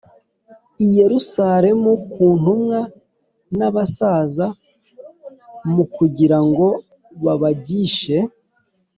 [0.83, 2.79] i Yerusalemu ku ntumwa
[3.57, 4.47] n abasaza
[5.71, 6.67] m kugira ngo
[7.23, 8.17] babagishe